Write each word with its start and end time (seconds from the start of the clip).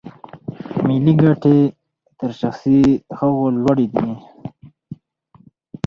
ملي 0.87 1.13
ګټې 1.21 1.57
تر 2.19 2.31
شخصي 2.39 2.79
هغو 3.17 3.45
لوړې 3.63 3.87
دي. 3.93 4.09